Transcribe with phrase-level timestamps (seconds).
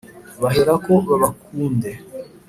[0.41, 1.89] bahereko babakunde